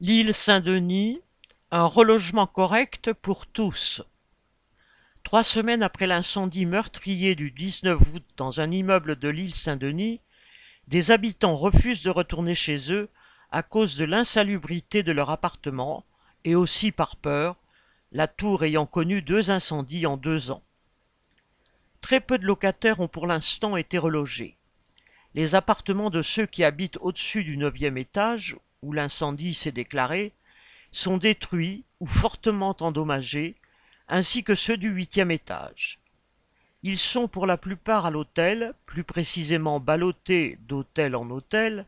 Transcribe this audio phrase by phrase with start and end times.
[0.00, 1.20] L'île Saint-Denis,
[1.72, 4.00] un relogement correct pour tous.
[5.24, 10.20] Trois semaines après l'incendie meurtrier du 19 août dans un immeuble de l'île Saint-Denis,
[10.86, 13.08] des habitants refusent de retourner chez eux
[13.50, 16.04] à cause de l'insalubrité de leur appartement
[16.44, 17.56] et aussi par peur,
[18.12, 20.62] la tour ayant connu deux incendies en deux ans.
[22.02, 24.58] Très peu de locataires ont pour l'instant été relogés.
[25.34, 30.32] Les appartements de ceux qui habitent au-dessus du neuvième étage où l'incendie s'est déclaré,
[30.92, 33.56] sont détruits ou fortement endommagés,
[34.08, 36.00] ainsi que ceux du huitième étage.
[36.82, 41.86] Ils sont pour la plupart à l'hôtel, plus précisément ballottés d'hôtel en hôtel,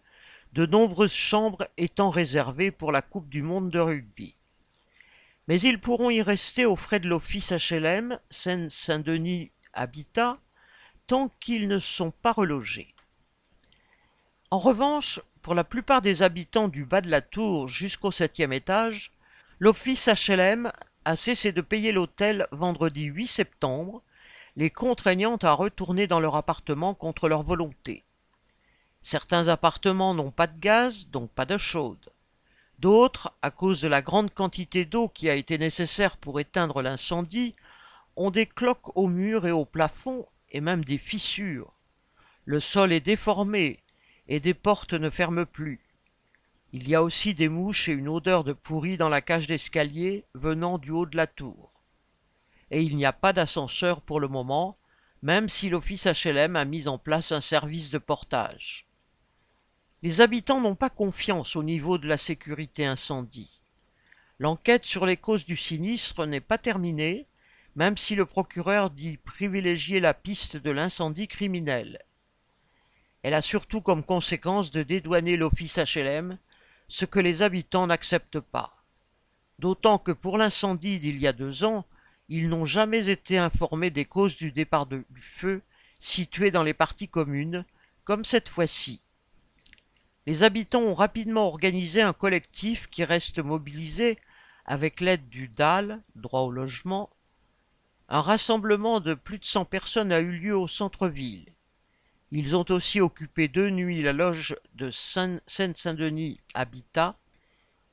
[0.53, 4.35] de nombreuses chambres étant réservées pour la Coupe du monde de rugby.
[5.47, 10.39] Mais ils pourront y rester aux frais de l'office HLM Seine-Saint-Denis Habitat
[11.07, 12.95] tant qu'ils ne sont pas relogés.
[14.51, 19.13] En revanche, pour la plupart des habitants du bas de la tour jusqu'au septième étage,
[19.59, 20.71] l'office HLM
[21.05, 24.03] a cessé de payer l'hôtel vendredi 8 septembre,
[24.57, 28.05] les contraignant à retourner dans leur appartement contre leur volonté.
[29.03, 32.11] Certains appartements n'ont pas de gaz, donc pas de chaude.
[32.79, 37.55] D'autres, à cause de la grande quantité d'eau qui a été nécessaire pour éteindre l'incendie,
[38.17, 41.73] ont des cloques au mur et au plafond et même des fissures.
[42.45, 43.81] Le sol est déformé,
[44.31, 45.81] et des portes ne ferment plus.
[46.73, 50.25] Il y a aussi des mouches et une odeur de pourri dans la cage d'escalier
[50.35, 51.73] venant du haut de la tour.
[52.71, 54.79] Et il n'y a pas d'ascenseur pour le moment,
[55.23, 58.87] même si l'office HLM a mis en place un service de portage.
[60.05, 63.61] Les habitants n'ont pas confiance au niveau de la sécurité incendie.
[64.39, 67.27] L'enquête sur les causes du sinistre n'est pas terminée,
[67.75, 72.01] même si le procureur dit privilégier la piste de l'incendie criminel.
[73.23, 76.39] Elle a surtout comme conséquence de dédouaner l'office HLM,
[76.89, 78.83] ce que les habitants n'acceptent pas.
[79.59, 81.85] D'autant que pour l'incendie d'il y a deux ans,
[82.29, 85.63] ils n'ont jamais été informés des causes du départ du feu
[85.99, 87.65] situé dans les parties communes,
[88.05, 89.03] comme cette fois-ci.
[90.27, 94.19] Les habitants ont rapidement organisé un collectif qui reste mobilisé
[94.65, 97.11] avec l'aide du DAL, droit au logement.
[98.09, 101.53] Un rassemblement de plus de 100 personnes a eu lieu au centre-ville.
[102.33, 107.11] Ils ont aussi occupé deux nuits la loge de Seine-Saint-Denis Habitat,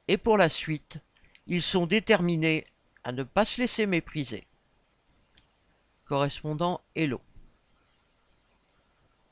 [0.07, 0.99] et pour la suite,
[1.47, 2.67] ils sont déterminés
[3.03, 4.45] à ne pas se laisser mépriser.
[6.05, 7.19] Correspondant Hello.